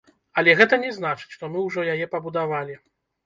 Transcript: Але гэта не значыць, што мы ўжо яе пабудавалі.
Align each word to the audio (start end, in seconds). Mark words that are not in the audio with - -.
Але 0.41 0.55
гэта 0.59 0.77
не 0.85 0.93
значыць, 0.95 1.29
што 1.37 1.49
мы 1.55 1.65
ўжо 1.67 1.85
яе 1.93 2.09
пабудавалі. 2.15 2.79